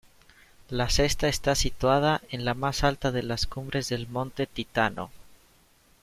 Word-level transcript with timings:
La 0.71 0.89
Cesta 0.89 1.27
está 1.27 1.53
situado 1.53 2.19
en 2.31 2.43
la 2.43 2.55
más 2.55 2.83
alta 2.83 3.11
de 3.11 3.21
las 3.21 3.45
cumbres 3.45 3.87
del 3.89 4.07
Monte 4.07 4.47
Titano. 4.47 5.11